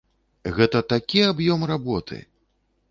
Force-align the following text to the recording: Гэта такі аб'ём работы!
Гэта 0.59 0.81
такі 0.93 1.21
аб'ём 1.31 1.61
работы! 1.75 2.17